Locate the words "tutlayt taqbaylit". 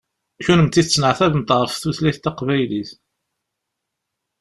1.81-2.91